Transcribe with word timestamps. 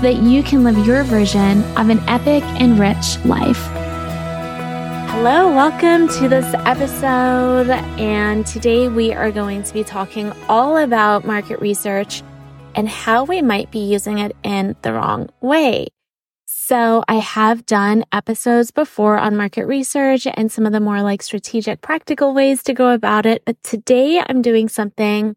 so 0.00 0.04
that 0.04 0.22
you 0.22 0.42
can 0.42 0.64
live 0.64 0.86
your 0.86 1.04
version 1.04 1.62
of 1.76 1.90
an 1.90 1.98
epic 2.08 2.42
and 2.58 2.78
rich 2.78 3.22
life. 3.26 3.60
Hello, 5.10 5.54
welcome 5.54 6.08
to 6.08 6.26
this 6.26 6.54
episode. 6.64 7.68
And 7.68 8.46
today 8.46 8.88
we 8.88 9.12
are 9.12 9.30
going 9.30 9.62
to 9.62 9.74
be 9.74 9.84
talking 9.84 10.32
all 10.48 10.78
about 10.78 11.26
market 11.26 11.60
research 11.60 12.22
and 12.74 12.88
how 12.88 13.24
we 13.24 13.42
might 13.42 13.70
be 13.70 13.80
using 13.80 14.16
it 14.20 14.34
in 14.42 14.74
the 14.80 14.94
wrong 14.94 15.28
way. 15.42 15.88
So 16.46 17.04
I 17.06 17.16
have 17.16 17.66
done 17.66 18.06
episodes 18.10 18.70
before 18.70 19.18
on 19.18 19.36
market 19.36 19.66
research 19.66 20.26
and 20.32 20.50
some 20.50 20.64
of 20.64 20.72
the 20.72 20.80
more 20.80 21.02
like 21.02 21.22
strategic 21.22 21.82
practical 21.82 22.32
ways 22.32 22.62
to 22.62 22.72
go 22.72 22.94
about 22.94 23.26
it. 23.26 23.42
But 23.44 23.62
today 23.62 24.22
I'm 24.26 24.40
doing 24.40 24.70
something 24.70 25.36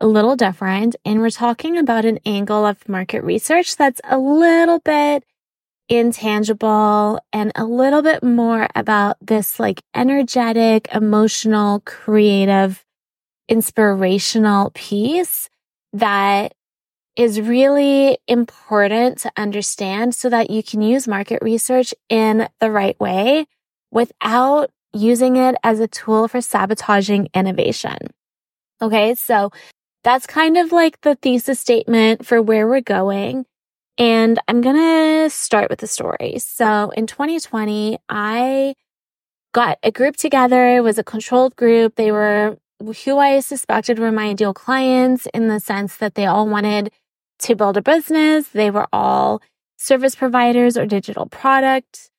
a 0.00 0.06
little 0.06 0.36
different 0.36 0.96
and 1.04 1.20
we're 1.20 1.30
talking 1.30 1.76
about 1.76 2.04
an 2.04 2.18
angle 2.24 2.64
of 2.64 2.88
market 2.88 3.22
research 3.22 3.76
that's 3.76 4.00
a 4.04 4.18
little 4.18 4.78
bit 4.80 5.24
intangible 5.88 7.20
and 7.32 7.52
a 7.56 7.64
little 7.64 8.00
bit 8.00 8.22
more 8.22 8.68
about 8.74 9.16
this 9.20 9.58
like 9.60 9.82
energetic, 9.94 10.88
emotional, 10.94 11.80
creative, 11.84 12.84
inspirational 13.48 14.70
piece 14.74 15.50
that 15.92 16.54
is 17.16 17.40
really 17.40 18.16
important 18.28 19.18
to 19.18 19.32
understand 19.36 20.14
so 20.14 20.30
that 20.30 20.48
you 20.48 20.62
can 20.62 20.80
use 20.80 21.08
market 21.08 21.40
research 21.42 21.92
in 22.08 22.48
the 22.60 22.70
right 22.70 22.98
way 23.00 23.46
without 23.90 24.70
using 24.92 25.36
it 25.36 25.56
as 25.62 25.80
a 25.80 25.88
tool 25.88 26.28
for 26.28 26.40
sabotaging 26.40 27.28
innovation. 27.34 27.98
Okay. 28.80 29.14
So 29.16 29.50
that's 30.02 30.26
kind 30.26 30.56
of 30.56 30.72
like 30.72 31.00
the 31.02 31.14
thesis 31.14 31.60
statement 31.60 32.26
for 32.26 32.40
where 32.40 32.66
we're 32.66 32.80
going. 32.80 33.46
And 33.98 34.38
I'm 34.48 34.60
going 34.60 34.76
to 34.76 35.30
start 35.30 35.68
with 35.68 35.80
the 35.80 35.86
story. 35.86 36.38
So 36.38 36.90
in 36.90 37.06
2020, 37.06 37.98
I 38.08 38.74
got 39.52 39.78
a 39.82 39.90
group 39.90 40.16
together. 40.16 40.76
It 40.76 40.82
was 40.82 40.98
a 40.98 41.04
controlled 41.04 41.56
group. 41.56 41.96
They 41.96 42.12
were 42.12 42.56
who 43.04 43.18
I 43.18 43.40
suspected 43.40 43.98
were 43.98 44.10
my 44.10 44.28
ideal 44.28 44.54
clients 44.54 45.26
in 45.34 45.48
the 45.48 45.60
sense 45.60 45.98
that 45.98 46.14
they 46.14 46.24
all 46.24 46.48
wanted 46.48 46.90
to 47.40 47.54
build 47.54 47.76
a 47.76 47.82
business. 47.82 48.48
They 48.48 48.70
were 48.70 48.86
all 48.92 49.42
service 49.76 50.14
providers 50.14 50.78
or 50.78 50.86
digital 50.86 51.26
product 51.26 52.10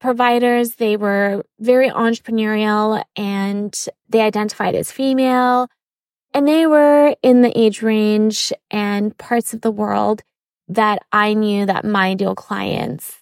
providers. 0.00 0.76
They 0.76 0.96
were 0.96 1.44
very 1.60 1.88
entrepreneurial 1.88 3.04
and 3.16 3.72
they 4.08 4.20
identified 4.20 4.74
as 4.74 4.90
female. 4.90 5.68
And 6.34 6.48
they 6.48 6.66
were 6.66 7.14
in 7.22 7.42
the 7.42 7.58
age 7.58 7.82
range 7.82 8.52
and 8.70 9.16
parts 9.18 9.52
of 9.52 9.60
the 9.60 9.70
world 9.70 10.22
that 10.68 11.02
I 11.12 11.34
knew 11.34 11.66
that 11.66 11.84
my 11.84 12.08
ideal 12.08 12.34
clients 12.34 13.20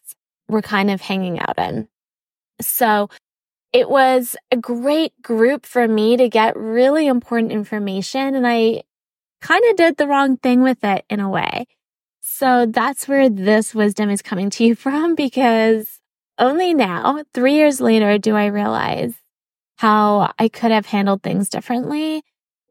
were 0.48 0.62
kind 0.62 0.91
of 0.91 1.00
hanging 1.00 1.41
out 1.41 1.59
in. 1.59 1.88
So 2.60 3.09
it 3.72 3.88
was 3.88 4.37
a 4.50 4.56
great 4.56 5.12
group 5.22 5.66
for 5.66 5.87
me 5.88 6.16
to 6.16 6.28
get 6.28 6.56
really 6.56 7.06
important 7.06 7.53
information. 7.53 8.34
And 8.34 8.47
I 8.47 8.82
kind 9.41 9.65
of 9.70 9.76
did 9.76 9.97
the 9.97 10.06
wrong 10.06 10.37
thing 10.37 10.62
with 10.62 10.84
it 10.84 11.04
in 11.09 11.20
a 11.20 11.28
way. 11.28 11.66
So 12.20 12.66
that's 12.66 13.09
where 13.09 13.28
this 13.28 13.75
wisdom 13.75 14.10
is 14.10 14.22
coming 14.22 14.50
to 14.50 14.65
you 14.65 14.75
from 14.76 15.15
because 15.15 15.99
only 16.38 16.72
now, 16.75 17.22
three 17.34 17.54
years 17.54 17.81
later, 17.81 18.16
do 18.19 18.34
I 18.34 18.47
realize 18.47 19.15
how 19.76 20.32
I 20.38 20.49
could 20.49 20.70
have 20.70 20.87
handled 20.87 21.22
things 21.22 21.49
differently 21.49 22.22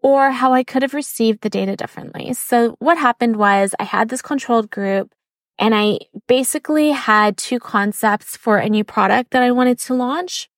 or 0.01 0.31
how 0.31 0.53
I 0.53 0.63
could 0.63 0.81
have 0.81 0.93
received 0.93 1.41
the 1.41 1.49
data 1.49 1.75
differently. 1.75 2.33
So 2.33 2.75
what 2.79 2.97
happened 2.97 3.35
was 3.35 3.75
I 3.79 3.83
had 3.83 4.09
this 4.09 4.21
controlled 4.21 4.69
group 4.69 5.11
and 5.57 5.75
I 5.75 5.99
basically 6.27 6.91
had 6.91 7.37
two 7.37 7.59
concepts 7.59 8.37
for 8.37 8.57
a 8.57 8.69
new 8.69 8.83
product 8.83 9.31
that 9.31 9.43
I 9.43 9.51
wanted 9.51 9.77
to 9.79 9.93
launch. 9.93 10.49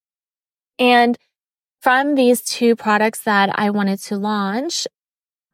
And 0.77 1.17
from 1.81 2.13
these 2.13 2.43
two 2.43 2.75
products 2.75 3.21
that 3.21 3.49
I 3.57 3.71
wanted 3.71 3.99
to 4.03 4.17
launch, 4.17 4.87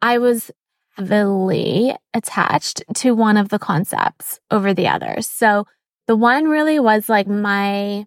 I 0.01 0.17
was 0.17 0.51
heavily 0.97 1.95
attached 2.13 2.83
to 2.95 3.15
one 3.15 3.37
of 3.37 3.49
the 3.49 3.59
concepts 3.59 4.39
over 4.51 4.73
the 4.73 4.87
others. 4.87 5.27
So 5.27 5.65
the 6.07 6.15
one 6.15 6.45
really 6.45 6.79
was 6.79 7.07
like 7.07 7.27
my 7.27 8.05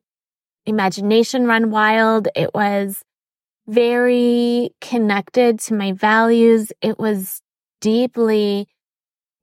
imagination 0.66 1.46
run 1.46 1.70
wild. 1.70 2.28
It 2.34 2.52
was 2.54 3.02
very 3.70 4.70
connected 4.80 5.60
to 5.60 5.74
my 5.74 5.92
values. 5.92 6.72
It 6.80 6.98
was 6.98 7.40
deeply 7.80 8.66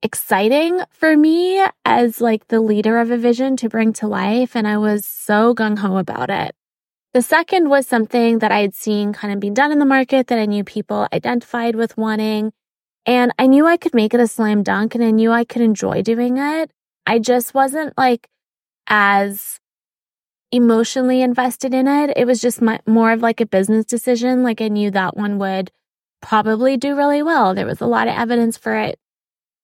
exciting 0.04 0.82
for 0.92 1.16
me 1.16 1.66
as 1.86 2.20
like 2.20 2.48
the 2.50 2.60
leader 2.60 2.98
of 2.98 3.10
a 3.10 3.18
vision 3.18 3.56
to 3.58 3.70
bring 3.70 3.94
to 3.94 4.08
life. 4.08 4.56
And 4.56 4.68
I 4.68 4.78
was 4.78 5.06
so 5.06 5.56
gung 5.56 5.80
ho 5.80 5.98
about 5.98 6.30
it. 6.30 6.54
The 7.14 7.22
second 7.22 7.70
was 7.70 7.88
something 7.88 8.40
that 8.40 8.52
I 8.52 8.60
had 8.60 8.76
seen 8.76 9.14
kind 9.14 9.34
of 9.34 9.40
being 9.40 9.54
done 9.54 9.72
in 9.72 9.80
the 9.80 9.86
market 9.86 10.28
that 10.28 10.38
I 10.38 10.46
knew 10.46 10.64
people 10.64 11.08
identified 11.14 11.76
with 11.76 11.98
wanting. 11.98 12.52
And 13.06 13.32
I 13.40 13.48
knew 13.48 13.66
I 13.66 13.78
could 13.78 13.96
make 13.96 14.14
it 14.14 14.20
a 14.20 14.28
slam 14.28 14.62
dunk 14.62 14.94
and 14.94 15.04
I 15.04 15.12
knew 15.12 15.32
I 15.32 15.46
could 15.46 15.62
enjoy 15.62 16.02
doing 16.02 16.38
it. 16.38 16.70
I 17.06 17.20
just 17.20 17.54
wasn't 17.54 17.98
like 17.98 18.28
as 18.88 19.60
emotionally 20.52 21.22
invested 21.22 21.74
in 21.74 21.88
it. 21.88 22.14
It 22.16 22.26
was 22.26 22.42
just 22.42 22.62
my, 22.62 22.80
more 22.86 23.12
of 23.12 23.22
like 23.22 23.42
a 23.42 23.46
business 23.46 23.86
decision. 23.86 24.44
Like 24.44 24.62
I 24.62 24.68
knew 24.68 24.92
that 24.92 25.18
one 25.18 25.38
would 25.40 25.72
probably 26.22 26.78
do 26.78 26.96
really 26.96 27.22
well. 27.22 27.54
There 27.54 27.66
was 27.66 27.82
a 27.82 27.86
lot 27.88 28.08
of 28.08 28.16
evidence 28.16 28.58
for 28.58 28.76
it. 28.76 29.00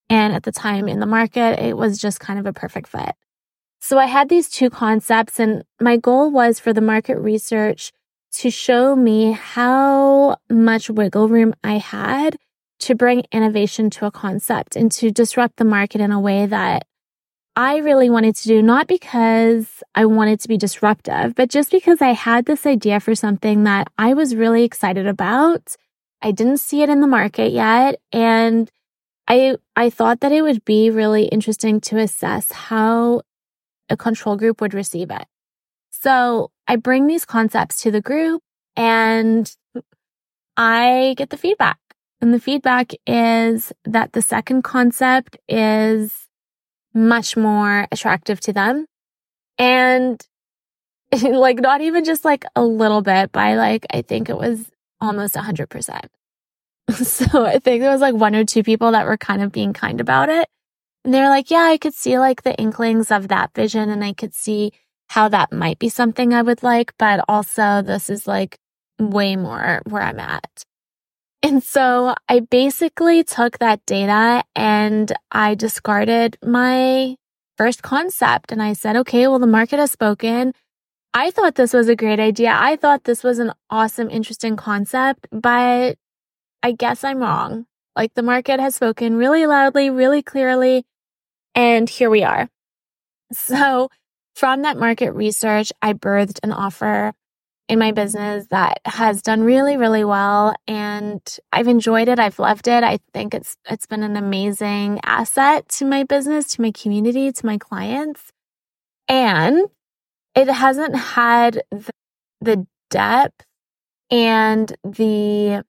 And 0.09 0.33
at 0.33 0.43
the 0.43 0.51
time 0.51 0.87
in 0.87 0.99
the 0.99 1.05
market, 1.05 1.59
it 1.59 1.77
was 1.77 1.97
just 1.97 2.19
kind 2.19 2.39
of 2.39 2.45
a 2.45 2.53
perfect 2.53 2.89
fit. 2.89 3.15
So 3.79 3.97
I 3.97 4.05
had 4.05 4.29
these 4.29 4.49
two 4.49 4.69
concepts 4.69 5.39
and 5.39 5.63
my 5.79 5.97
goal 5.97 6.31
was 6.31 6.59
for 6.59 6.71
the 6.73 6.81
market 6.81 7.17
research 7.17 7.91
to 8.33 8.49
show 8.49 8.95
me 8.95 9.31
how 9.31 10.37
much 10.49 10.89
wiggle 10.89 11.29
room 11.29 11.53
I 11.63 11.77
had 11.77 12.37
to 12.79 12.95
bring 12.95 13.23
innovation 13.31 13.89
to 13.91 14.05
a 14.05 14.11
concept 14.11 14.75
and 14.75 14.91
to 14.93 15.11
disrupt 15.11 15.57
the 15.57 15.65
market 15.65 16.01
in 16.01 16.11
a 16.11 16.19
way 16.19 16.45
that 16.45 16.85
I 17.55 17.77
really 17.77 18.09
wanted 18.09 18.35
to 18.37 18.47
do, 18.47 18.61
not 18.63 18.87
because 18.87 19.83
I 19.93 20.05
wanted 20.05 20.39
to 20.39 20.47
be 20.47 20.57
disruptive, 20.57 21.35
but 21.35 21.49
just 21.49 21.69
because 21.69 22.01
I 22.01 22.13
had 22.13 22.45
this 22.45 22.65
idea 22.65 22.99
for 22.99 23.13
something 23.13 23.63
that 23.65 23.89
I 23.97 24.15
was 24.15 24.35
really 24.35 24.63
excited 24.63 25.05
about. 25.05 25.75
I 26.21 26.31
didn't 26.31 26.57
see 26.57 26.81
it 26.81 26.89
in 26.89 27.01
the 27.01 27.07
market 27.07 27.51
yet. 27.51 27.99
And 28.11 28.71
I, 29.27 29.57
I 29.75 29.89
thought 29.89 30.21
that 30.21 30.31
it 30.31 30.41
would 30.41 30.65
be 30.65 30.89
really 30.89 31.25
interesting 31.25 31.79
to 31.81 31.97
assess 31.99 32.51
how 32.51 33.21
a 33.89 33.97
control 33.97 34.35
group 34.35 34.59
would 34.59 34.73
receive 34.73 35.11
it. 35.11 35.27
So 35.91 36.49
I 36.67 36.75
bring 36.77 37.07
these 37.07 37.25
concepts 37.25 37.81
to 37.83 37.91
the 37.91 38.01
group 38.01 38.41
and 38.75 39.55
I 40.57 41.13
get 41.17 41.29
the 41.29 41.37
feedback. 41.37 41.77
And 42.19 42.33
the 42.33 42.39
feedback 42.39 42.93
is 43.05 43.73
that 43.85 44.13
the 44.13 44.21
second 44.21 44.63
concept 44.63 45.37
is 45.47 46.22
much 46.93 47.35
more 47.35 47.87
attractive 47.91 48.39
to 48.41 48.53
them. 48.53 48.85
And 49.57 50.25
like 51.23 51.59
not 51.59 51.81
even 51.81 52.03
just 52.03 52.25
like 52.25 52.45
a 52.55 52.63
little 52.63 53.01
bit 53.01 53.31
by 53.31 53.55
like, 53.55 53.85
I 53.91 54.01
think 54.01 54.29
it 54.29 54.37
was 54.37 54.69
almost 55.01 55.35
a 55.35 55.41
hundred 55.41 55.69
percent. 55.69 56.07
So 56.93 57.45
I 57.45 57.59
think 57.59 57.81
there 57.81 57.91
was 57.91 58.01
like 58.01 58.13
one 58.13 58.35
or 58.35 58.43
two 58.43 58.61
people 58.61 58.91
that 58.91 59.05
were 59.05 59.17
kind 59.17 59.41
of 59.41 59.51
being 59.51 59.73
kind 59.73 60.01
about 60.01 60.29
it. 60.29 60.47
And 61.05 61.13
they're 61.13 61.29
like, 61.29 61.49
yeah, 61.49 61.69
I 61.71 61.77
could 61.77 61.93
see 61.93 62.19
like 62.19 62.43
the 62.43 62.55
inklings 62.55 63.09
of 63.09 63.29
that 63.29 63.53
vision 63.55 63.89
and 63.89 64.03
I 64.03 64.13
could 64.13 64.33
see 64.33 64.73
how 65.07 65.29
that 65.29 65.51
might 65.51 65.79
be 65.79 65.89
something 65.89 66.33
I 66.33 66.41
would 66.41 66.63
like, 66.63 66.93
but 66.97 67.23
also 67.27 67.81
this 67.81 68.09
is 68.09 68.27
like 68.27 68.57
way 68.99 69.35
more 69.35 69.81
where 69.85 70.01
I'm 70.01 70.19
at. 70.19 70.63
And 71.43 71.61
so 71.61 72.15
I 72.29 72.39
basically 72.39 73.21
took 73.25 73.59
that 73.59 73.85
data 73.85 74.45
and 74.55 75.11
I 75.29 75.55
discarded 75.55 76.37
my 76.41 77.17
first 77.57 77.83
concept 77.83 78.53
and 78.53 78.63
I 78.63 78.71
said, 78.71 78.95
okay, 78.95 79.27
well, 79.27 79.39
the 79.39 79.45
market 79.45 79.77
has 79.77 79.91
spoken. 79.91 80.53
I 81.13 81.31
thought 81.31 81.55
this 81.55 81.73
was 81.73 81.89
a 81.89 81.97
great 81.97 82.21
idea. 82.21 82.55
I 82.57 82.77
thought 82.77 83.03
this 83.03 83.23
was 83.23 83.39
an 83.39 83.51
awesome, 83.69 84.09
interesting 84.09 84.55
concept, 84.55 85.27
but 85.31 85.97
I 86.63 86.71
guess 86.71 87.03
I'm 87.03 87.19
wrong. 87.19 87.65
Like 87.93 88.13
the 88.13 88.23
market 88.23 88.61
has 88.61 88.75
spoken 88.75 89.17
really 89.17 89.45
loudly, 89.45 89.89
really 89.89 90.23
clearly. 90.23 90.85
And 91.53 91.89
here 91.89 92.09
we 92.09 92.23
are. 92.23 92.49
So 93.33 93.89
from 94.33 94.61
that 94.61 94.77
market 94.77 95.11
research, 95.11 95.73
I 95.81 95.91
birthed 95.93 96.39
an 96.41 96.53
offer 96.53 97.13
in 97.69 97.79
my 97.79 97.91
business 97.91 98.47
that 98.49 98.79
has 98.85 99.21
done 99.21 99.43
really, 99.43 99.77
really 99.77 100.03
well. 100.03 100.53
And 100.67 101.21
I've 101.51 101.67
enjoyed 101.67 102.07
it. 102.07 102.19
I've 102.19 102.39
loved 102.39 102.67
it. 102.67 102.83
I 102.83 102.99
think 103.13 103.33
it's, 103.33 103.55
it's 103.69 103.85
been 103.85 104.03
an 104.03 104.17
amazing 104.17 104.99
asset 105.03 105.69
to 105.69 105.85
my 105.85 106.03
business, 106.03 106.47
to 106.55 106.61
my 106.61 106.71
community, 106.71 107.31
to 107.31 107.45
my 107.45 107.57
clients. 107.57 108.31
And 109.07 109.67
it 110.35 110.47
hasn't 110.47 110.95
had 110.95 111.63
the, 111.71 111.91
the 112.41 112.67
depth 112.89 113.45
and 114.11 114.75
the 114.83 115.63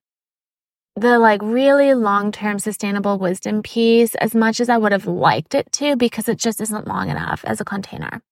the 0.97 1.19
like 1.19 1.41
really 1.43 1.93
long 1.95 2.31
term 2.31 2.59
sustainable 2.59 3.19
wisdom 3.19 3.63
piece 3.63 4.15
as 4.17 4.35
much 4.35 4.61
as 4.61 4.69
I 4.69 4.79
would 4.79 4.93
have 4.93 5.07
liked 5.07 5.55
it 5.55 5.73
to 5.73 5.97
because 5.97 6.29
it 6.29 6.39
just 6.39 6.61
isn't 6.61 6.87
long 6.87 7.11
enough 7.11 7.45
as 7.45 7.61
a 7.61 7.65
container. 7.65 8.23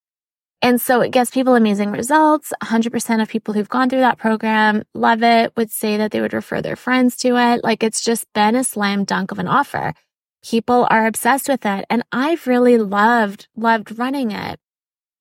And 0.62 0.80
so 0.80 1.00
it 1.00 1.10
gets 1.10 1.32
people 1.32 1.56
amazing 1.56 1.90
results. 1.90 2.52
100% 2.62 3.20
of 3.20 3.28
people 3.28 3.52
who've 3.52 3.68
gone 3.68 3.90
through 3.90 4.00
that 4.00 4.18
program 4.18 4.84
love 4.94 5.24
it, 5.24 5.52
would 5.56 5.72
say 5.72 5.96
that 5.96 6.12
they 6.12 6.20
would 6.20 6.32
refer 6.32 6.62
their 6.62 6.76
friends 6.76 7.16
to 7.18 7.36
it. 7.36 7.64
Like 7.64 7.82
it's 7.82 8.02
just 8.02 8.32
been 8.32 8.54
a 8.54 8.62
slam 8.62 9.02
dunk 9.02 9.32
of 9.32 9.40
an 9.40 9.48
offer. 9.48 9.92
People 10.44 10.86
are 10.88 11.06
obsessed 11.06 11.48
with 11.48 11.66
it. 11.66 11.84
And 11.90 12.04
I've 12.12 12.46
really 12.46 12.78
loved, 12.78 13.48
loved 13.56 13.98
running 13.98 14.30
it. 14.30 14.60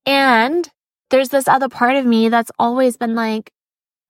And 0.05 0.69
there's 1.09 1.29
this 1.29 1.47
other 1.47 1.69
part 1.69 1.95
of 1.95 2.05
me 2.05 2.29
that's 2.29 2.51
always 2.59 2.95
been 2.95 3.15
like, 3.15 3.51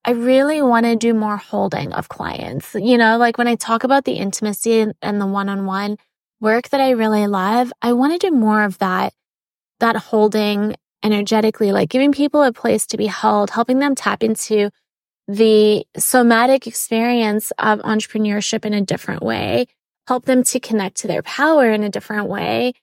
I 0.03 0.11
really 0.11 0.61
want 0.61 0.85
to 0.85 0.95
do 0.97 1.13
more 1.13 1.37
holding 1.37 1.93
of 1.93 2.09
clients. 2.09 2.75
You 2.75 2.97
know, 2.97 3.17
like 3.17 3.37
when 3.37 3.47
I 3.47 3.55
talk 3.55 3.85
about 3.85 4.03
the 4.03 4.13
intimacy 4.13 4.85
and 5.01 5.21
the 5.21 5.27
one 5.27 5.47
on 5.47 5.65
one 5.65 5.97
work 6.41 6.69
that 6.69 6.81
I 6.81 6.91
really 6.91 7.27
love, 7.27 7.71
I 7.81 7.93
want 7.93 8.19
to 8.19 8.29
do 8.29 8.35
more 8.35 8.63
of 8.63 8.79
that, 8.79 9.13
that 9.79 9.95
holding 9.95 10.75
energetically, 11.03 11.71
like 11.71 11.89
giving 11.89 12.11
people 12.11 12.43
a 12.43 12.53
place 12.53 12.85
to 12.87 12.97
be 12.97 13.07
held, 13.07 13.51
helping 13.51 13.79
them 13.79 13.95
tap 13.95 14.23
into 14.23 14.69
the 15.27 15.85
somatic 15.97 16.67
experience 16.67 17.51
of 17.57 17.79
entrepreneurship 17.79 18.65
in 18.65 18.73
a 18.73 18.81
different 18.81 19.23
way, 19.23 19.65
help 20.07 20.25
them 20.25 20.43
to 20.43 20.59
connect 20.59 20.97
to 20.97 21.07
their 21.07 21.21
power 21.21 21.71
in 21.71 21.83
a 21.83 21.89
different 21.89 22.27
way. 22.27 22.73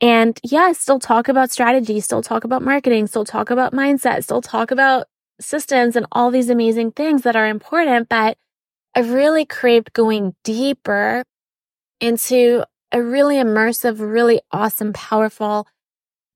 And 0.00 0.38
yeah, 0.42 0.72
still 0.72 0.98
talk 0.98 1.28
about 1.28 1.50
strategy, 1.50 2.00
still 2.00 2.22
talk 2.22 2.44
about 2.44 2.62
marketing, 2.62 3.06
still 3.06 3.24
talk 3.24 3.50
about 3.50 3.72
mindset, 3.72 4.24
still 4.24 4.42
talk 4.42 4.70
about 4.70 5.06
systems 5.40 5.96
and 5.96 6.06
all 6.12 6.30
these 6.30 6.50
amazing 6.50 6.92
things 6.92 7.22
that 7.22 7.36
are 7.36 7.48
important. 7.48 8.08
But 8.08 8.36
I've 8.94 9.10
really 9.10 9.46
craved 9.46 9.92
going 9.92 10.34
deeper 10.44 11.24
into 12.00 12.64
a 12.92 13.02
really 13.02 13.36
immersive, 13.36 14.00
really 14.00 14.40
awesome, 14.52 14.92
powerful 14.92 15.66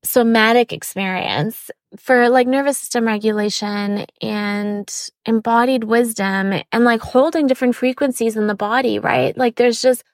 somatic 0.02 0.72
experience 0.72 1.70
for 1.98 2.28
like 2.28 2.46
nervous 2.46 2.78
system 2.78 3.06
regulation 3.06 4.06
and 4.22 5.10
embodied 5.26 5.84
wisdom 5.84 6.54
and 6.72 6.84
like 6.84 7.00
holding 7.00 7.46
different 7.46 7.76
frequencies 7.76 8.36
in 8.36 8.46
the 8.46 8.54
body, 8.54 8.98
right? 8.98 9.36
Like 9.36 9.56
there's 9.56 9.82
just 9.82 10.04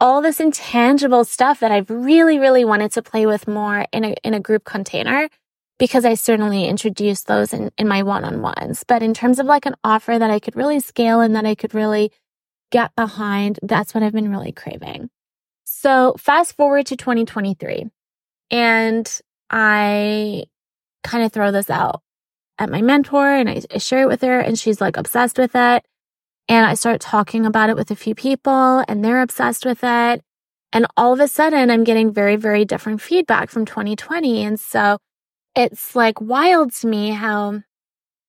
all 0.00 0.20
this 0.20 0.40
intangible 0.40 1.24
stuff 1.24 1.60
that 1.60 1.72
I've 1.72 1.90
really, 1.90 2.38
really 2.38 2.64
wanted 2.64 2.92
to 2.92 3.02
play 3.02 3.26
with 3.26 3.48
more 3.48 3.86
in 3.92 4.04
a, 4.04 4.14
in 4.22 4.34
a 4.34 4.40
group 4.40 4.64
container 4.64 5.28
because 5.78 6.04
I 6.04 6.14
certainly 6.14 6.66
introduced 6.66 7.26
those 7.26 7.52
in, 7.52 7.70
in 7.76 7.88
my 7.88 8.02
one-on-ones. 8.02 8.84
But 8.86 9.02
in 9.02 9.12
terms 9.12 9.38
of 9.38 9.46
like 9.46 9.66
an 9.66 9.74
offer 9.84 10.18
that 10.18 10.30
I 10.30 10.38
could 10.38 10.56
really 10.56 10.80
scale 10.80 11.20
and 11.20 11.34
that 11.36 11.44
I 11.44 11.54
could 11.54 11.74
really 11.74 12.12
get 12.70 12.94
behind, 12.94 13.58
that's 13.62 13.94
what 13.94 14.02
I've 14.02 14.12
been 14.12 14.30
really 14.30 14.52
craving. 14.52 15.10
So 15.64 16.14
fast 16.18 16.56
forward 16.56 16.86
to 16.86 16.96
2023 16.96 17.90
and 18.50 19.20
I 19.50 20.44
kind 21.04 21.24
of 21.24 21.32
throw 21.32 21.50
this 21.50 21.70
out 21.70 22.02
at 22.58 22.70
my 22.70 22.82
mentor 22.82 23.30
and 23.32 23.48
I, 23.48 23.62
I 23.74 23.78
share 23.78 24.02
it 24.02 24.08
with 24.08 24.22
her 24.22 24.40
and 24.40 24.58
she's 24.58 24.80
like 24.80 24.96
obsessed 24.96 25.38
with 25.38 25.54
it. 25.54 25.84
And 26.48 26.64
I 26.64 26.74
start 26.74 27.00
talking 27.00 27.44
about 27.44 27.70
it 27.70 27.76
with 27.76 27.90
a 27.90 27.96
few 27.96 28.14
people 28.14 28.84
and 28.88 29.04
they're 29.04 29.22
obsessed 29.22 29.64
with 29.66 29.80
it. 29.82 30.22
And 30.72 30.86
all 30.96 31.12
of 31.12 31.20
a 31.20 31.28
sudden 31.28 31.70
I'm 31.70 31.84
getting 31.84 32.12
very, 32.12 32.36
very 32.36 32.64
different 32.64 33.00
feedback 33.00 33.50
from 33.50 33.64
2020. 33.64 34.44
And 34.44 34.58
so 34.58 34.98
it's 35.54 35.96
like 35.96 36.20
wild 36.20 36.72
to 36.74 36.86
me 36.86 37.10
how 37.10 37.62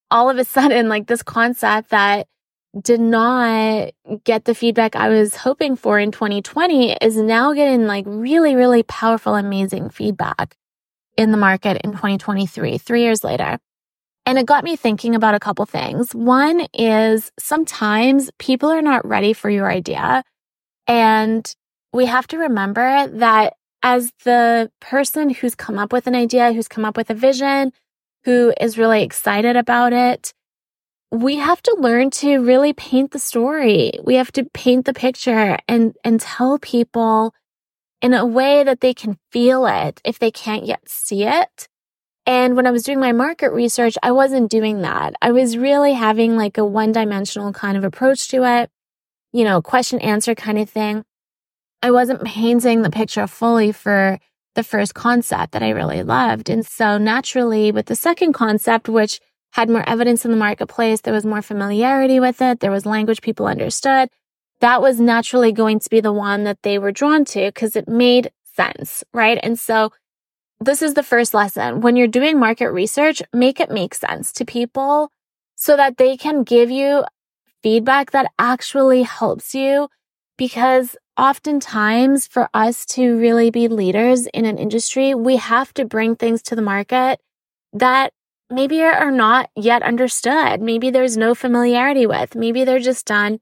all 0.10 0.30
of 0.30 0.38
a 0.38 0.46
sudden, 0.46 0.90
like 0.90 1.08
this 1.08 1.24
concept 1.24 1.90
that 1.90 2.28
did 2.82 3.00
not 3.00 3.92
get 4.24 4.46
the 4.46 4.56
feedback 4.56 4.96
I 4.96 5.10
was 5.10 5.36
hoping 5.36 5.76
for 5.76 6.00
in 6.00 6.12
2020 6.12 6.94
is 7.02 7.18
now 7.18 7.54
getting 7.54 7.88
like 7.88 8.06
really, 8.08 8.56
really 8.56 8.84
powerful, 8.84 9.36
amazing 9.36 9.90
feedback 9.90 10.56
in 11.18 11.32
the 11.32 11.38
market 11.38 11.82
in 11.84 11.92
2023, 11.92 12.78
three 12.78 13.02
years 13.02 13.24
later. 13.24 13.58
And 14.26 14.38
it 14.38 14.46
got 14.46 14.64
me 14.64 14.76
thinking 14.76 15.16
about 15.16 15.36
a 15.36 15.40
couple 15.40 15.66
things. 15.66 16.14
One 16.14 16.68
is 16.74 17.32
sometimes 17.40 18.30
people 18.40 18.70
are 18.70 18.82
not 18.82 19.08
ready 19.08 19.34
for 19.34 19.50
your 19.50 19.72
idea. 19.72 20.24
And 20.86 21.50
we 21.94 22.06
have 22.06 22.28
to 22.28 22.38
remember 22.38 23.08
that 23.08 23.54
as 23.84 24.12
the 24.26 24.70
person 24.82 25.30
who's 25.30 25.56
come 25.56 25.80
up 25.80 25.94
with 25.94 26.08
an 26.08 26.16
idea, 26.16 26.52
who's 26.52 26.68
come 26.68 26.84
up 26.84 26.98
with 26.98 27.10
a 27.10 27.14
vision, 27.14 27.72
who 28.26 28.54
is 28.60 28.78
really 28.78 29.04
excited 29.04 29.56
about 29.56 29.94
it, 29.94 30.34
we 31.12 31.38
have 31.38 31.62
to 31.64 31.78
learn 31.80 32.10
to 32.10 32.40
really 32.40 32.74
paint 32.74 33.12
the 33.12 33.20
story. 33.20 33.94
We 34.04 34.16
have 34.16 34.32
to 34.34 34.44
paint 34.44 34.86
the 34.86 34.94
picture 34.94 35.58
and, 35.68 35.96
and 36.04 36.20
tell 36.20 36.60
people 36.60 37.34
in 38.02 38.14
a 38.14 38.26
way 38.26 38.64
that 38.64 38.82
they 38.82 38.94
can 38.94 39.18
feel 39.32 39.66
it 39.66 40.02
if 40.04 40.20
they 40.20 40.32
can't 40.32 40.66
yet 40.66 40.82
see 40.88 41.24
it. 41.24 41.68
And 42.26 42.58
when 42.58 42.68
I 42.68 42.72
was 42.72 42.84
doing 42.84 43.00
my 43.00 43.14
market 43.14 43.52
research, 43.52 43.98
I 44.04 44.12
wasn't 44.12 44.52
doing 44.52 44.82
that. 44.82 45.14
I 45.22 45.32
was 45.32 45.58
really 45.58 45.94
having 45.94 46.36
like 46.36 46.58
a 46.58 46.66
one 46.66 46.92
dimensional 46.92 47.54
kind 47.54 47.78
of 47.78 47.86
approach 47.86 48.28
to 48.30 48.44
it, 48.44 48.70
you 49.32 49.46
know, 49.46 49.62
question 49.62 50.00
answer 50.00 50.36
kind 50.36 50.60
of 50.60 50.70
thing. 50.70 51.06
I 51.82 51.92
wasn't 51.92 52.26
painting 52.26 52.82
the 52.82 52.90
picture 52.90 53.28
fully 53.28 53.72
for 53.72 54.20
the 54.56 54.64
first 54.64 54.94
concept 54.94 55.54
that 55.54 55.64
I 55.64 55.70
really 55.70 56.04
loved. 56.04 56.50
And 56.50 56.66
so 56.66 56.98
naturally 56.98 57.72
with 57.72 57.86
the 57.86 57.96
second 57.96 58.34
concept, 58.34 58.90
which 58.90 59.22
had 59.58 59.72
more 59.72 59.90
evidence 59.90 60.24
in 60.24 60.30
the 60.30 60.38
marketplace, 60.38 61.02
there 61.02 61.16
was 61.16 61.26
more 61.26 61.42
familiarity 61.42 62.20
with 62.20 62.44
it. 62.44 62.60
There 62.60 62.70
was 62.70 62.86
language 62.86 63.24
people 63.24 63.48
understood. 63.48 64.08
That 64.62 64.84
was 64.84 65.00
naturally 65.00 65.52
going 65.52 65.80
to 65.80 65.90
be 65.90 66.00
the 66.00 66.14
one 66.14 66.44
that 66.44 66.62
they 66.62 66.78
were 66.78 66.92
drawn 66.92 67.26
to 67.26 67.48
because 67.48 67.76
it 67.76 67.88
made 67.88 68.32
sense, 68.56 69.04
right? 69.16 69.40
And 69.42 69.58
so 69.58 69.92
this 70.60 70.84
is 70.84 70.94
the 70.94 71.02
first 71.02 71.34
lesson. 71.34 71.82
When 71.82 71.96
you're 71.96 72.08
doing 72.08 72.40
market 72.40 72.70
research, 72.70 73.24
make 73.34 73.60
it 73.60 73.72
make 73.72 73.96
sense 73.96 74.32
to 74.34 74.46
people 74.46 75.12
so 75.56 75.76
that 75.76 75.98
they 75.98 76.18
can 76.18 76.44
give 76.44 76.70
you 76.70 77.04
feedback 77.64 78.12
that 78.12 78.32
actually 78.38 79.02
helps 79.02 79.56
you 79.56 79.90
because 80.38 80.96
oftentimes 81.18 82.28
for 82.28 82.48
us 82.54 82.86
to 82.86 83.18
really 83.18 83.50
be 83.50 83.68
leaders 83.68 84.28
in 84.28 84.46
an 84.46 84.60
industry, 84.60 85.16
we 85.16 85.38
have 85.38 85.74
to 85.74 85.84
bring 85.84 86.16
things 86.16 86.44
to 86.44 86.56
the 86.56 86.62
market 86.62 87.20
that 87.74 88.14
maybe 88.50 88.82
are 88.82 89.12
not 89.12 89.50
yet 89.56 89.84
understood. 89.84 90.62
Maybe 90.62 90.90
there's 90.90 91.18
no 91.18 91.36
familiarity 91.36 92.06
with. 92.06 92.36
Maybe 92.36 92.64
they're 92.64 92.80
just 92.80 93.06
done 93.06 93.40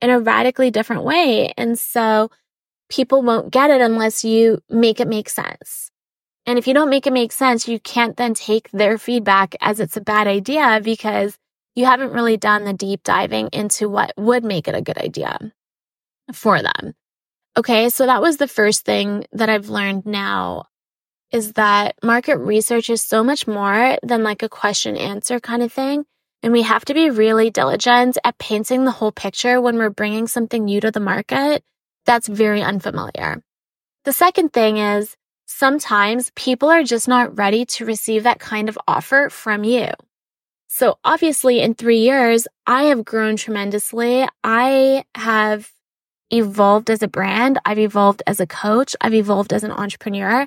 in 0.00 0.10
a 0.10 0.20
radically 0.20 0.70
different 0.70 1.04
way. 1.04 1.52
And 1.56 1.78
so 1.78 2.30
people 2.88 3.22
won't 3.22 3.50
get 3.50 3.70
it 3.70 3.80
unless 3.80 4.24
you 4.24 4.60
make 4.68 5.00
it 5.00 5.08
make 5.08 5.28
sense. 5.28 5.90
And 6.46 6.58
if 6.58 6.66
you 6.66 6.74
don't 6.74 6.90
make 6.90 7.06
it 7.06 7.12
make 7.12 7.32
sense, 7.32 7.66
you 7.66 7.80
can't 7.80 8.16
then 8.16 8.34
take 8.34 8.70
their 8.70 8.98
feedback 8.98 9.56
as 9.60 9.80
it's 9.80 9.96
a 9.96 10.02
bad 10.02 10.26
idea 10.26 10.80
because 10.84 11.38
you 11.74 11.86
haven't 11.86 12.12
really 12.12 12.36
done 12.36 12.64
the 12.64 12.74
deep 12.74 13.02
diving 13.02 13.48
into 13.52 13.88
what 13.88 14.12
would 14.16 14.44
make 14.44 14.68
it 14.68 14.74
a 14.74 14.82
good 14.82 14.98
idea 14.98 15.38
for 16.32 16.60
them. 16.60 16.94
Okay. 17.56 17.88
So 17.88 18.06
that 18.06 18.20
was 18.20 18.36
the 18.36 18.48
first 18.48 18.84
thing 18.84 19.24
that 19.32 19.48
I've 19.48 19.70
learned 19.70 20.04
now 20.04 20.66
is 21.34 21.54
that 21.54 21.96
market 22.00 22.38
research 22.38 22.88
is 22.88 23.02
so 23.02 23.24
much 23.24 23.48
more 23.48 23.98
than 24.04 24.22
like 24.22 24.44
a 24.44 24.48
question 24.48 24.96
answer 24.96 25.40
kind 25.40 25.64
of 25.64 25.72
thing. 25.72 26.04
And 26.44 26.52
we 26.52 26.62
have 26.62 26.84
to 26.84 26.94
be 26.94 27.10
really 27.10 27.50
diligent 27.50 28.16
at 28.22 28.38
painting 28.38 28.84
the 28.84 28.92
whole 28.92 29.10
picture 29.10 29.60
when 29.60 29.76
we're 29.76 29.90
bringing 29.90 30.28
something 30.28 30.64
new 30.64 30.80
to 30.80 30.92
the 30.92 31.00
market 31.00 31.64
that's 32.06 32.28
very 32.28 32.62
unfamiliar. 32.62 33.42
The 34.04 34.12
second 34.12 34.52
thing 34.52 34.76
is 34.76 35.16
sometimes 35.46 36.30
people 36.36 36.68
are 36.68 36.84
just 36.84 37.08
not 37.08 37.36
ready 37.36 37.64
to 37.64 37.84
receive 37.84 38.22
that 38.22 38.38
kind 38.38 38.68
of 38.68 38.78
offer 38.86 39.28
from 39.28 39.64
you. 39.64 39.88
So 40.68 40.98
obviously 41.02 41.60
in 41.60 41.74
three 41.74 41.98
years, 41.98 42.46
I 42.64 42.84
have 42.84 43.04
grown 43.04 43.34
tremendously. 43.36 44.24
I 44.44 45.04
have 45.16 45.72
evolved 46.30 46.90
as 46.90 47.02
a 47.02 47.08
brand. 47.08 47.58
I've 47.64 47.80
evolved 47.80 48.22
as 48.24 48.38
a 48.38 48.46
coach. 48.46 48.94
I've 49.00 49.14
evolved 49.14 49.52
as 49.52 49.64
an 49.64 49.72
entrepreneur. 49.72 50.46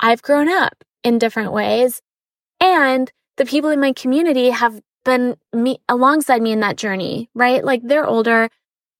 I've 0.00 0.22
grown 0.22 0.48
up 0.48 0.84
in 1.02 1.18
different 1.18 1.52
ways. 1.52 2.02
And 2.60 3.10
the 3.36 3.44
people 3.44 3.70
in 3.70 3.80
my 3.80 3.92
community 3.92 4.50
have 4.50 4.80
been 5.04 5.36
me 5.52 5.78
alongside 5.88 6.42
me 6.42 6.52
in 6.52 6.60
that 6.60 6.76
journey, 6.76 7.30
right? 7.34 7.64
Like 7.64 7.82
they're 7.84 8.06
older. 8.06 8.48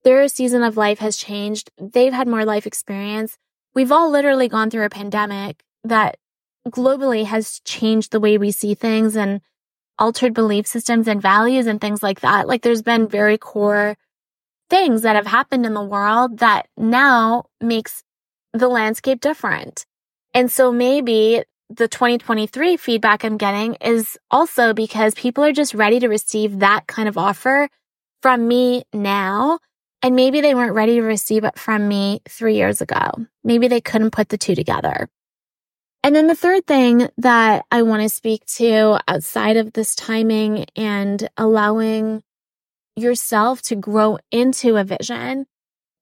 Their 0.05 0.29
season 0.29 0.63
of 0.63 0.77
life 0.77 1.01
has 1.01 1.17
changed. 1.17 1.71
They've 1.79 2.13
had 2.13 2.29
more 2.29 2.45
life 2.45 2.67
experience. 2.67 3.39
We've 3.75 3.93
all 3.93 4.11
literally 4.11 4.49
gone 4.49 4.71
through 4.71 4.85
a 4.85 4.91
pandemic 4.91 5.65
that 5.85 6.17
globally 6.69 7.25
has 7.25 7.61
changed 7.65 8.13
the 8.13 8.21
way 8.21 8.39
we 8.39 8.51
see 8.51 8.75
things 8.75 9.17
and 9.17 9.41
altered 9.99 10.35
belief 10.35 10.67
systems 10.67 11.09
and 11.09 11.21
values 11.21 11.67
and 11.67 11.81
things 11.81 12.03
like 12.03 12.21
that. 12.21 12.47
Like 12.47 12.63
there's 12.63 12.83
been 12.83 13.09
very 13.09 13.39
core 13.39 13.97
things 14.69 15.03
that 15.03 15.17
have 15.17 15.27
happened 15.27 15.65
in 15.65 15.75
the 15.75 15.83
world 15.83 16.39
that 16.39 16.69
now 16.77 17.45
makes 17.61 18.03
the 18.53 18.69
landscape 18.69 19.21
different. 19.21 19.87
And 20.37 20.53
so 20.53 20.71
maybe 20.71 21.43
the 21.71 21.89
2023 21.89 22.77
feedback 22.77 23.25
I'm 23.25 23.39
getting 23.39 23.77
is 23.77 24.19
also 24.31 24.75
because 24.75 25.15
people 25.15 25.43
are 25.43 25.53
just 25.53 25.73
ready 25.73 25.99
to 26.01 26.09
receive 26.09 26.59
that 26.59 26.87
kind 26.87 27.09
of 27.09 27.17
offer 27.17 27.71
from 28.21 28.47
me 28.47 28.85
now. 28.93 29.59
And 30.03 30.15
maybe 30.15 30.43
they 30.43 30.55
weren't 30.55 30.75
ready 30.75 30.97
to 30.97 31.03
receive 31.03 31.45
it 31.45 31.59
from 31.59 31.89
me 31.89 32.21
three 32.29 32.55
years 32.55 32.83
ago. 32.83 33.13
Maybe 33.45 33.67
they 33.67 33.81
couldn't 33.81 34.11
put 34.11 34.29
the 34.29 34.37
two 34.37 34.55
together. 34.55 35.09
And 36.03 36.15
then 36.15 36.27
the 36.27 36.35
third 36.35 36.67
thing 36.67 37.09
that 37.17 37.65
I 37.71 37.81
want 37.81 38.03
to 38.03 38.11
speak 38.11 38.45
to 38.57 39.01
outside 39.09 39.57
of 39.57 39.73
this 39.73 39.95
timing 39.95 40.67
and 40.77 41.27
allowing 41.39 42.23
yourself 42.95 43.63
to 43.63 43.75
grow 43.75 44.19
into 44.31 44.77
a 44.77 44.85
vision 44.85 45.47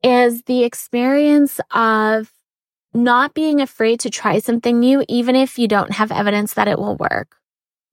is 0.03 0.43
the 0.43 0.65
experience 0.65 1.61
of 1.71 2.33
not 2.95 3.35
being 3.35 3.61
afraid 3.61 4.01
to 4.01 4.11
try 4.11 4.39
something 4.39 4.79
new, 4.79 5.05
even 5.09 5.35
if 5.35 5.59
you 5.59 5.67
don't 5.67 5.93
have 5.93 6.13
evidence 6.13 6.55
that 6.55 6.69
it 6.69 6.79
will 6.79 6.97
work. 6.97 7.37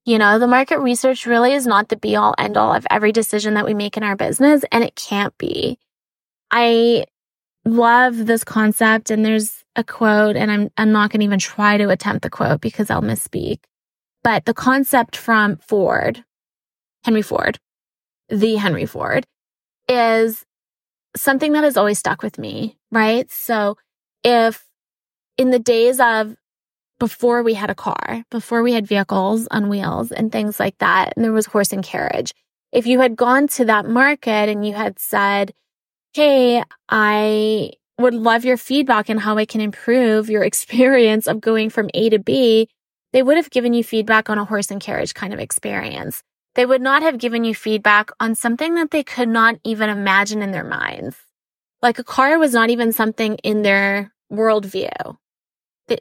You 0.04 0.18
know, 0.18 0.38
the 0.38 0.46
market 0.46 0.78
research 0.80 1.26
really 1.26 1.52
is 1.52 1.66
not 1.66 1.88
the 1.88 1.96
be 1.96 2.16
all 2.16 2.34
end 2.38 2.56
all 2.56 2.72
of 2.72 2.86
every 2.90 3.12
decision 3.12 3.54
that 3.54 3.66
we 3.66 3.74
make 3.74 3.96
in 3.96 4.02
our 4.02 4.16
business, 4.16 4.64
and 4.72 4.82
it 4.82 4.96
can't 4.96 5.36
be. 5.38 5.78
I 6.50 7.04
love 7.64 8.26
this 8.26 8.44
concept, 8.44 9.10
and 9.10 9.24
there's 9.24 9.64
a 9.76 9.84
quote, 9.84 10.36
and 10.36 10.50
I'm, 10.50 10.70
I'm 10.76 10.92
not 10.92 11.10
going 11.10 11.20
to 11.20 11.24
even 11.24 11.38
try 11.38 11.76
to 11.76 11.88
attempt 11.90 12.22
the 12.22 12.30
quote 12.30 12.60
because 12.60 12.90
I'll 12.90 13.02
misspeak. 13.02 13.60
But 14.22 14.44
the 14.44 14.54
concept 14.54 15.16
from 15.16 15.56
Ford, 15.56 16.24
Henry 17.04 17.22
Ford, 17.22 17.58
the 18.28 18.56
Henry 18.56 18.86
Ford, 18.86 19.24
is 19.88 20.44
something 21.16 21.52
that 21.52 21.64
has 21.64 21.76
always 21.76 21.98
stuck 21.98 22.22
with 22.22 22.38
me, 22.38 22.76
right? 22.90 23.30
So 23.30 23.76
if 24.24 24.64
in 25.36 25.50
the 25.50 25.58
days 25.58 26.00
of 26.00 26.36
before 26.98 27.42
we 27.42 27.54
had 27.54 27.70
a 27.70 27.74
car, 27.74 28.24
before 28.30 28.62
we 28.62 28.72
had 28.72 28.86
vehicles 28.86 29.48
on 29.50 29.68
wheels 29.68 30.12
and 30.12 30.30
things 30.30 30.60
like 30.60 30.78
that, 30.78 31.12
and 31.16 31.24
there 31.24 31.32
was 31.32 31.46
horse 31.46 31.72
and 31.72 31.82
carriage, 31.82 32.32
if 32.70 32.86
you 32.86 33.00
had 33.00 33.16
gone 33.16 33.48
to 33.48 33.64
that 33.64 33.86
market 33.86 34.48
and 34.48 34.66
you 34.66 34.72
had 34.72 34.98
said, 34.98 35.52
Hey, 36.14 36.62
I 36.88 37.72
would 37.98 38.14
love 38.14 38.44
your 38.44 38.56
feedback 38.56 39.08
and 39.08 39.20
how 39.20 39.36
I 39.36 39.44
can 39.44 39.60
improve 39.60 40.30
your 40.30 40.42
experience 40.50 41.26
of 41.26 41.40
going 41.40 41.70
from 41.70 41.90
A 41.94 42.10
to 42.10 42.18
B, 42.18 42.68
they 43.12 43.22
would 43.22 43.36
have 43.36 43.50
given 43.50 43.74
you 43.74 43.84
feedback 43.84 44.30
on 44.30 44.38
a 44.38 44.44
horse 44.44 44.70
and 44.70 44.80
carriage 44.80 45.14
kind 45.14 45.34
of 45.34 45.40
experience. 45.40 46.22
They 46.54 46.66
would 46.66 46.82
not 46.82 47.02
have 47.02 47.18
given 47.18 47.44
you 47.44 47.54
feedback 47.54 48.10
on 48.20 48.34
something 48.34 48.74
that 48.74 48.90
they 48.90 49.02
could 49.02 49.28
not 49.28 49.56
even 49.64 49.88
imagine 49.88 50.42
in 50.42 50.50
their 50.50 50.64
minds. 50.64 51.16
Like 51.80 51.98
a 51.98 52.04
car 52.04 52.38
was 52.38 52.52
not 52.52 52.70
even 52.70 52.92
something 52.92 53.36
in 53.38 53.62
their 53.62 54.11
worldview 54.32 55.16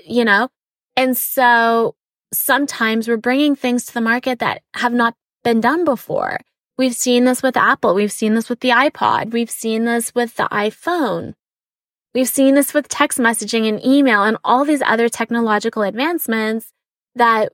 you 0.06 0.26
know? 0.26 0.50
And 0.96 1.16
so 1.18 1.96
sometimes 2.34 3.08
we're 3.08 3.18
bringing 3.18 3.56
things 3.56 3.86
to 3.86 3.94
the 3.94 4.02
market 4.02 4.40
that 4.40 4.62
have 4.76 4.94
not 4.94 5.16
been 5.44 5.62
done 5.62 5.86
before. 5.86 6.40
We've 6.78 6.96
seen 6.96 7.26
this 7.26 7.44
with 7.44 7.58
Apple. 7.58 7.94
We've 7.94 8.12
seen 8.12 8.34
this 8.34 8.50
with 8.50 8.62
the 8.62 8.70
iPod. 8.70 9.32
We've 9.32 9.52
seen 9.52 9.86
this 9.86 10.16
with 10.16 10.36
the 10.36 10.48
iPhone. 10.52 11.34
We've 12.14 12.28
seen 12.28 12.56
this 12.56 12.74
with 12.74 12.88
text 12.88 13.20
messaging 13.20 13.70
and 13.70 13.84
email 13.86 14.24
and 14.24 14.38
all 14.44 14.66
these 14.66 14.82
other 14.82 15.08
technological 15.08 15.84
advancements 15.84 16.74
that 17.16 17.54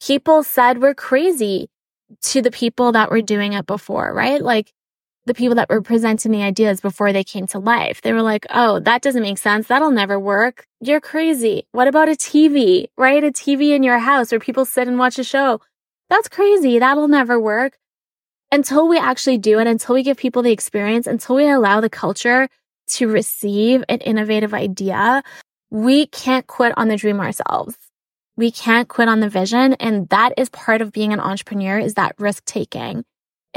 people 0.00 0.42
said 0.42 0.80
were 0.80 0.94
crazy 0.94 1.68
to 2.22 2.40
the 2.40 2.50
people 2.50 2.92
that 2.92 3.10
were 3.10 3.20
doing 3.20 3.52
it 3.52 3.66
before, 3.66 4.14
right? 4.14 4.40
Like 4.40 4.72
the 5.28 5.34
people 5.34 5.54
that 5.54 5.70
were 5.70 5.80
presenting 5.80 6.32
the 6.32 6.42
ideas 6.42 6.80
before 6.80 7.12
they 7.12 7.22
came 7.22 7.46
to 7.48 7.58
life. 7.60 8.02
They 8.02 8.12
were 8.12 8.22
like, 8.22 8.46
Oh, 8.50 8.80
that 8.80 9.02
doesn't 9.02 9.22
make 9.22 9.38
sense. 9.38 9.68
That'll 9.68 9.92
never 9.92 10.18
work. 10.18 10.66
You're 10.80 11.00
crazy. 11.00 11.66
What 11.72 11.86
about 11.86 12.08
a 12.08 12.12
TV, 12.12 12.88
right? 12.96 13.22
A 13.22 13.30
TV 13.30 13.70
in 13.70 13.82
your 13.82 13.98
house 13.98 14.32
where 14.32 14.40
people 14.40 14.64
sit 14.64 14.88
and 14.88 14.98
watch 14.98 15.18
a 15.18 15.24
show. 15.24 15.60
That's 16.10 16.28
crazy. 16.28 16.78
That'll 16.78 17.08
never 17.08 17.38
work. 17.38 17.78
Until 18.50 18.88
we 18.88 18.98
actually 18.98 19.38
do 19.38 19.58
it, 19.60 19.66
until 19.66 19.94
we 19.94 20.02
give 20.02 20.16
people 20.16 20.42
the 20.42 20.52
experience, 20.52 21.06
until 21.06 21.36
we 21.36 21.48
allow 21.48 21.80
the 21.80 21.90
culture 21.90 22.48
to 22.88 23.08
receive 23.08 23.84
an 23.88 23.98
innovative 23.98 24.54
idea, 24.54 25.22
we 25.70 26.06
can't 26.06 26.46
quit 26.46 26.72
on 26.78 26.88
the 26.88 26.96
dream 26.96 27.20
ourselves. 27.20 27.76
We 28.36 28.50
can't 28.50 28.88
quit 28.88 29.08
on 29.08 29.20
the 29.20 29.28
vision. 29.28 29.74
And 29.74 30.08
that 30.08 30.32
is 30.38 30.48
part 30.48 30.80
of 30.80 30.92
being 30.92 31.12
an 31.12 31.20
entrepreneur 31.20 31.78
is 31.78 31.94
that 31.94 32.14
risk 32.18 32.44
taking. 32.46 33.04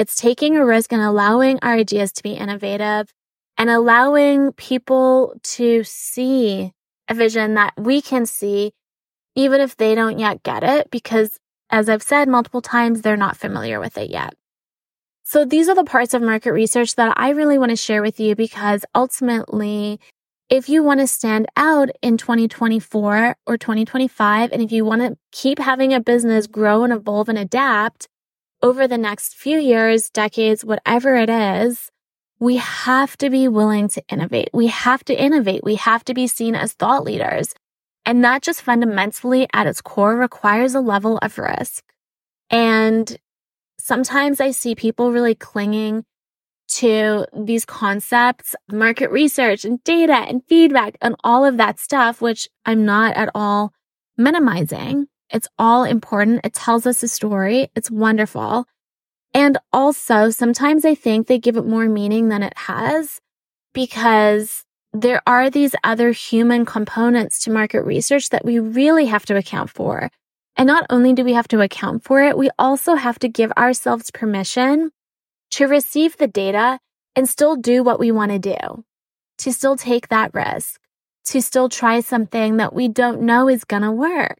It's 0.01 0.15
taking 0.15 0.57
a 0.57 0.65
risk 0.65 0.91
and 0.93 1.01
allowing 1.03 1.59
our 1.61 1.75
ideas 1.75 2.11
to 2.13 2.23
be 2.23 2.31
innovative 2.31 3.13
and 3.55 3.69
allowing 3.69 4.51
people 4.53 5.35
to 5.43 5.83
see 5.83 6.71
a 7.07 7.13
vision 7.13 7.53
that 7.53 7.73
we 7.77 8.01
can 8.01 8.25
see, 8.25 8.71
even 9.35 9.61
if 9.61 9.77
they 9.77 9.93
don't 9.93 10.17
yet 10.17 10.41
get 10.41 10.63
it, 10.63 10.89
because 10.89 11.37
as 11.69 11.87
I've 11.87 12.01
said 12.01 12.27
multiple 12.27 12.63
times, 12.63 13.03
they're 13.03 13.15
not 13.15 13.37
familiar 13.37 13.79
with 13.79 13.95
it 13.95 14.09
yet. 14.09 14.33
So 15.23 15.45
these 15.45 15.69
are 15.69 15.75
the 15.75 15.83
parts 15.83 16.15
of 16.15 16.23
market 16.23 16.51
research 16.51 16.95
that 16.95 17.13
I 17.15 17.29
really 17.29 17.59
want 17.59 17.69
to 17.69 17.75
share 17.75 18.01
with 18.01 18.19
you 18.19 18.35
because 18.35 18.83
ultimately, 18.95 19.99
if 20.49 20.67
you 20.67 20.81
want 20.81 20.99
to 21.01 21.05
stand 21.05 21.45
out 21.55 21.89
in 22.01 22.17
2024 22.17 23.35
or 23.45 23.55
2025, 23.55 24.51
and 24.51 24.63
if 24.63 24.71
you 24.71 24.83
want 24.83 25.03
to 25.03 25.15
keep 25.31 25.59
having 25.59 25.93
a 25.93 25.99
business 25.99 26.47
grow 26.47 26.83
and 26.83 26.91
evolve 26.91 27.29
and 27.29 27.37
adapt, 27.37 28.07
over 28.61 28.87
the 28.87 28.97
next 28.97 29.35
few 29.35 29.57
years, 29.57 30.09
decades, 30.09 30.63
whatever 30.63 31.15
it 31.15 31.29
is, 31.29 31.91
we 32.39 32.57
have 32.57 33.17
to 33.17 33.29
be 33.29 33.47
willing 33.47 33.87
to 33.89 34.03
innovate. 34.09 34.49
We 34.53 34.67
have 34.67 35.03
to 35.05 35.19
innovate. 35.19 35.63
We 35.63 35.75
have 35.75 36.03
to 36.05 36.13
be 36.13 36.27
seen 36.27 36.55
as 36.55 36.73
thought 36.73 37.03
leaders. 37.03 37.53
And 38.05 38.23
that 38.23 38.41
just 38.41 38.61
fundamentally 38.63 39.47
at 39.53 39.67
its 39.67 39.81
core 39.81 40.15
requires 40.15 40.73
a 40.73 40.81
level 40.81 41.19
of 41.19 41.37
risk. 41.37 41.83
And 42.49 43.15
sometimes 43.79 44.41
I 44.41 44.51
see 44.51 44.73
people 44.73 45.11
really 45.11 45.35
clinging 45.35 46.03
to 46.67 47.25
these 47.37 47.65
concepts, 47.65 48.55
market 48.71 49.11
research 49.11 49.65
and 49.65 49.83
data 49.83 50.13
and 50.13 50.41
feedback 50.47 50.97
and 51.01 51.15
all 51.23 51.45
of 51.45 51.57
that 51.57 51.79
stuff, 51.79 52.21
which 52.21 52.49
I'm 52.65 52.85
not 52.85 53.15
at 53.15 53.29
all 53.35 53.73
minimizing. 54.17 55.07
It's 55.31 55.47
all 55.57 55.83
important. 55.83 56.41
It 56.43 56.53
tells 56.53 56.85
us 56.85 57.03
a 57.03 57.07
story. 57.07 57.71
It's 57.75 57.89
wonderful. 57.89 58.65
And 59.33 59.57
also, 59.71 60.29
sometimes 60.29 60.83
I 60.83 60.93
think 60.93 61.27
they 61.27 61.39
give 61.39 61.57
it 61.57 61.65
more 61.65 61.87
meaning 61.87 62.29
than 62.29 62.43
it 62.43 62.57
has 62.57 63.21
because 63.73 64.65
there 64.93 65.21
are 65.25 65.49
these 65.49 65.73
other 65.83 66.11
human 66.11 66.65
components 66.65 67.39
to 67.43 67.51
market 67.51 67.83
research 67.83 68.29
that 68.29 68.43
we 68.43 68.59
really 68.59 69.05
have 69.05 69.25
to 69.27 69.37
account 69.37 69.69
for. 69.69 70.11
And 70.57 70.67
not 70.67 70.85
only 70.89 71.13
do 71.13 71.23
we 71.23 71.33
have 71.33 71.47
to 71.49 71.61
account 71.61 72.03
for 72.03 72.21
it, 72.21 72.37
we 72.37 72.49
also 72.59 72.95
have 72.95 73.17
to 73.19 73.29
give 73.29 73.53
ourselves 73.53 74.11
permission 74.11 74.91
to 75.51 75.65
receive 75.65 76.17
the 76.17 76.27
data 76.27 76.79
and 77.15 77.27
still 77.27 77.55
do 77.55 77.83
what 77.83 77.99
we 77.99 78.11
want 78.11 78.31
to 78.31 78.39
do, 78.39 78.83
to 79.37 79.53
still 79.53 79.77
take 79.77 80.09
that 80.09 80.33
risk, 80.33 80.79
to 81.25 81.41
still 81.41 81.69
try 81.69 82.01
something 82.01 82.57
that 82.57 82.73
we 82.73 82.89
don't 82.89 83.21
know 83.21 83.47
is 83.47 83.63
going 83.63 83.83
to 83.83 83.91
work. 83.91 84.39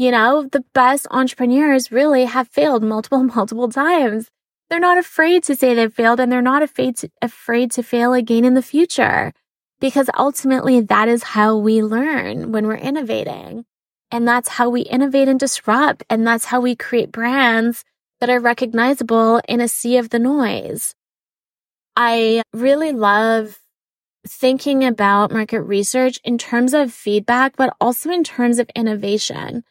You 0.00 0.10
know, 0.10 0.48
the 0.50 0.64
best 0.72 1.06
entrepreneurs 1.10 1.92
really 1.92 2.24
have 2.24 2.48
failed 2.48 2.82
multiple, 2.82 3.22
multiple 3.36 3.68
times. 3.68 4.30
They're 4.70 4.80
not 4.80 4.96
afraid 4.96 5.42
to 5.44 5.54
say 5.54 5.74
they've 5.74 5.92
failed 5.92 6.20
and 6.20 6.32
they're 6.32 6.40
not 6.40 6.62
afraid 6.62 6.96
to, 6.98 7.10
afraid 7.20 7.70
to 7.72 7.82
fail 7.82 8.14
again 8.14 8.46
in 8.46 8.54
the 8.54 8.62
future 8.62 9.30
because 9.78 10.08
ultimately 10.16 10.80
that 10.80 11.08
is 11.08 11.22
how 11.22 11.58
we 11.58 11.82
learn 11.82 12.50
when 12.50 12.66
we're 12.66 12.76
innovating. 12.76 13.66
And 14.10 14.26
that's 14.26 14.48
how 14.48 14.70
we 14.70 14.80
innovate 14.80 15.28
and 15.28 15.38
disrupt. 15.38 16.02
And 16.08 16.26
that's 16.26 16.46
how 16.46 16.62
we 16.62 16.74
create 16.74 17.12
brands 17.12 17.84
that 18.20 18.30
are 18.30 18.40
recognizable 18.40 19.42
in 19.46 19.60
a 19.60 19.68
sea 19.68 19.98
of 19.98 20.08
the 20.08 20.18
noise. 20.18 20.94
I 21.94 22.40
really 22.54 22.92
love 22.92 23.58
thinking 24.26 24.82
about 24.82 25.30
market 25.30 25.60
research 25.60 26.18
in 26.24 26.38
terms 26.38 26.72
of 26.72 26.90
feedback, 26.90 27.54
but 27.58 27.76
also 27.82 28.10
in 28.10 28.24
terms 28.24 28.58
of 28.58 28.70
innovation. 28.74 29.62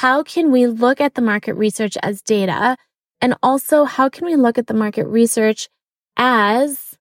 How 0.00 0.22
can 0.22 0.50
we 0.50 0.66
look 0.66 0.98
at 0.98 1.14
the 1.14 1.20
market 1.20 1.52
research 1.52 1.98
as 2.02 2.22
data? 2.22 2.78
And 3.20 3.34
also, 3.42 3.84
how 3.84 4.08
can 4.08 4.24
we 4.24 4.34
look 4.34 4.56
at 4.56 4.66
the 4.66 4.72
market 4.72 5.06
research 5.06 5.68
as 6.16 6.96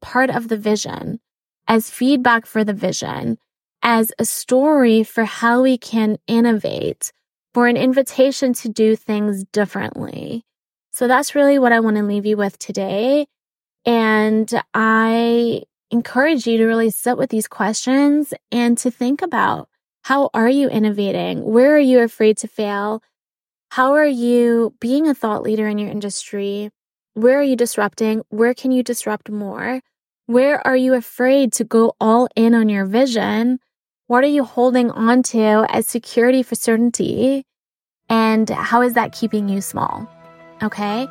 part 0.00 0.30
of 0.30 0.48
the 0.48 0.56
vision, 0.56 1.20
as 1.68 1.90
feedback 1.90 2.46
for 2.46 2.64
the 2.64 2.72
vision, 2.72 3.36
as 3.82 4.10
a 4.18 4.24
story 4.24 5.02
for 5.02 5.26
how 5.26 5.60
we 5.60 5.76
can 5.76 6.16
innovate, 6.26 7.12
for 7.52 7.66
an 7.66 7.76
invitation 7.76 8.54
to 8.54 8.70
do 8.70 8.96
things 8.96 9.44
differently? 9.52 10.42
So 10.92 11.06
that's 11.06 11.34
really 11.34 11.58
what 11.58 11.72
I 11.72 11.80
want 11.80 11.98
to 11.98 12.02
leave 12.02 12.24
you 12.24 12.38
with 12.38 12.58
today. 12.58 13.26
And 13.84 14.50
I 14.72 15.64
encourage 15.90 16.46
you 16.46 16.56
to 16.56 16.64
really 16.64 16.88
sit 16.88 17.18
with 17.18 17.28
these 17.28 17.48
questions 17.48 18.32
and 18.50 18.78
to 18.78 18.90
think 18.90 19.20
about 19.20 19.68
how 20.10 20.28
are 20.34 20.48
you 20.48 20.68
innovating? 20.68 21.44
Where 21.44 21.76
are 21.76 21.86
you 21.92 22.00
afraid 22.00 22.36
to 22.38 22.48
fail? 22.48 23.00
How 23.68 23.92
are 23.92 24.04
you 24.08 24.74
being 24.80 25.06
a 25.06 25.14
thought 25.14 25.44
leader 25.44 25.68
in 25.68 25.78
your 25.78 25.88
industry? 25.88 26.70
Where 27.14 27.38
are 27.38 27.44
you 27.44 27.54
disrupting? 27.54 28.24
Where 28.28 28.52
can 28.52 28.72
you 28.72 28.82
disrupt 28.82 29.30
more? 29.30 29.82
Where 30.26 30.66
are 30.66 30.74
you 30.74 30.94
afraid 30.94 31.52
to 31.52 31.62
go 31.62 31.94
all 32.00 32.26
in 32.34 32.56
on 32.56 32.68
your 32.68 32.86
vision? 32.86 33.60
What 34.08 34.24
are 34.24 34.34
you 34.34 34.42
holding 34.42 34.90
on 34.90 35.22
to 35.30 35.64
as 35.68 35.86
security 35.86 36.42
for 36.42 36.56
certainty? 36.56 37.44
And 38.08 38.50
how 38.50 38.82
is 38.82 38.94
that 38.94 39.12
keeping 39.12 39.48
you 39.48 39.60
small? 39.60 40.10
Okay. 40.60 41.06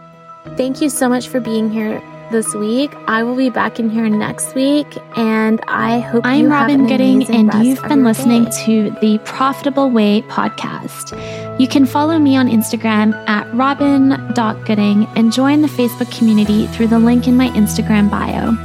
Thank 0.58 0.82
you 0.82 0.89
so 0.89 1.08
much 1.08 1.29
for 1.29 1.39
being 1.39 1.72
here 1.72 2.01
this 2.32 2.54
week. 2.54 2.94
I 3.08 3.24
will 3.24 3.36
be 3.36 3.50
back 3.50 3.80
in 3.80 3.90
here 3.90 4.08
next 4.10 4.56
week, 4.56 4.98
and 5.16 5.62
I 5.68 6.00
hope 6.00 6.26
I'm 6.26 6.46
Robyn 6.46 6.88
Gooding, 6.88 7.30
and 7.30 7.54
you've 7.64 7.82
been 7.84 8.04
listening 8.04 8.46
day. 8.46 8.66
to 8.66 8.92
the 9.02 9.18
Profitable 9.26 9.90
Way 9.90 10.22
podcast. 10.24 11.12
You 11.60 11.68
can 11.68 11.86
follow 11.86 12.20
me 12.20 12.36
on 12.36 12.48
Instagram 12.48 13.14
at 13.28 13.48
robyn.gooding 13.54 15.08
and 15.16 15.32
join 15.32 15.62
the 15.62 15.68
Facebook 15.68 16.16
community 16.18 16.68
through 16.68 16.88
the 16.88 17.00
link 17.00 17.28
in 17.28 17.36
my 17.36 17.50
Instagram 17.50 18.10
bio. 18.10 18.56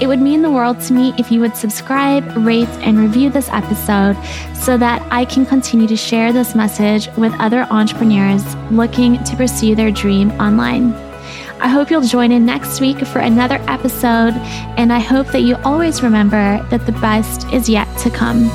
It 0.00 0.08
would 0.08 0.20
mean 0.20 0.42
the 0.42 0.50
world 0.50 0.80
to 0.82 0.92
me 0.92 1.14
if 1.18 1.30
you 1.30 1.40
would 1.40 1.56
subscribe, 1.56 2.24
rate, 2.36 2.68
and 2.80 2.98
review 2.98 3.30
this 3.30 3.48
episode 3.50 4.16
so 4.54 4.76
that 4.78 5.00
I 5.12 5.24
can 5.24 5.46
continue 5.46 5.86
to 5.86 5.96
share 5.96 6.32
this 6.32 6.54
message 6.54 7.08
with 7.16 7.32
other 7.38 7.66
entrepreneurs 7.70 8.56
looking 8.70 9.22
to 9.24 9.36
pursue 9.36 9.74
their 9.74 9.90
dream 9.90 10.30
online. 10.32 10.92
I 11.62 11.68
hope 11.68 11.92
you'll 11.92 12.00
join 12.00 12.32
in 12.32 12.44
next 12.44 12.80
week 12.80 12.98
for 13.06 13.20
another 13.20 13.54
episode, 13.68 14.34
and 14.76 14.92
I 14.92 14.98
hope 14.98 15.28
that 15.28 15.42
you 15.42 15.54
always 15.64 16.02
remember 16.02 16.60
that 16.70 16.86
the 16.86 16.92
best 16.92 17.46
is 17.52 17.68
yet 17.68 17.86
to 17.98 18.10
come. 18.10 18.50